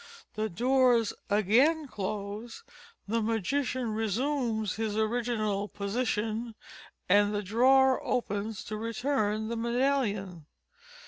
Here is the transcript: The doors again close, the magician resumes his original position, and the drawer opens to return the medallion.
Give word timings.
The 0.33 0.49
doors 0.49 1.13
again 1.29 1.87
close, 1.87 2.63
the 3.07 3.21
magician 3.21 3.93
resumes 3.93 4.73
his 4.77 4.97
original 4.97 5.67
position, 5.67 6.55
and 7.07 7.35
the 7.35 7.43
drawer 7.43 8.03
opens 8.03 8.63
to 8.63 8.77
return 8.77 9.47
the 9.49 9.57
medallion. 9.57 10.47